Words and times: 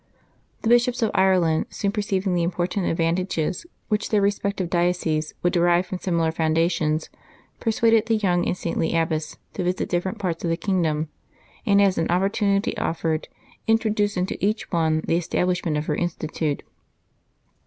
The 0.63 0.67
bishops 0.67 1.03
of 1.03 1.11
Ireland, 1.13 1.67
soon 1.69 1.91
perceiving 1.91 2.33
the 2.33 2.41
important 2.41 2.87
advantages 2.87 3.67
which 3.87 4.09
their 4.09 4.19
respective 4.19 4.67
dioceses 4.67 5.35
would 5.43 5.53
derive 5.53 5.85
from 5.85 5.99
similar 5.99 6.31
foundations, 6.31 7.11
persuaded 7.59 8.07
the 8.07 8.15
young 8.15 8.47
and 8.47 8.57
saintly 8.57 8.95
abbess 8.95 9.37
to 9.53 9.63
visit 9.63 9.89
different 9.89 10.17
parts 10.17 10.43
of 10.43 10.49
the 10.49 10.57
kingdom, 10.57 11.09
and, 11.67 11.79
as 11.79 11.99
an 11.99 12.09
opportunity 12.09 12.75
offered, 12.79 13.27
introduce 13.67 14.17
into 14.17 14.43
each 14.43 14.71
one 14.71 15.03
the 15.05 15.17
establishment 15.17 15.77
of 15.77 15.85
her 15.85 15.95
institute. 15.95 16.63